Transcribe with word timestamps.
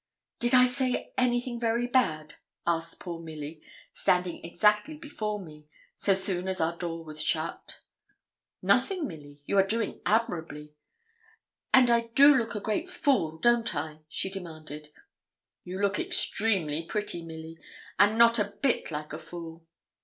'Did 0.39 0.55
I 0.55 0.65
say 0.65 1.13
anything 1.15 1.59
very 1.59 1.85
bad?' 1.85 2.33
asked 2.65 2.99
poor 2.99 3.19
Milly, 3.19 3.61
standing 3.93 4.43
exactly 4.43 4.97
before 4.97 5.39
me, 5.39 5.67
so 5.95 6.15
soon 6.15 6.47
as 6.47 6.59
our 6.59 6.75
door 6.75 7.05
was 7.05 7.23
shut. 7.23 7.81
'Nothing, 8.63 9.05
Milly; 9.05 9.43
you 9.45 9.59
are 9.59 9.63
doing 9.67 10.01
admirably.' 10.07 10.73
'And 11.71 11.91
I 11.91 12.07
do 12.15 12.33
look 12.33 12.55
a 12.55 12.59
great 12.59 12.89
fool, 12.89 13.37
don't 13.37 13.75
I?' 13.75 13.99
she 14.09 14.31
demanded. 14.31 14.91
'You 15.63 15.79
look 15.79 15.99
extremely 15.99 16.81
pretty, 16.83 17.23
Milly; 17.23 17.59
and 17.99 18.17
not 18.17 18.39
a 18.39 18.45
bit 18.59 18.89
like 18.89 19.13
a 19.13 19.19
fool.' 19.19 19.67